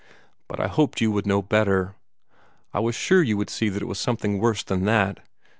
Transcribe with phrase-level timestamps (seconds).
[0.47, 1.93] But I hoped you would know better.
[2.73, 5.19] I was sure you would see that it was something worse than that.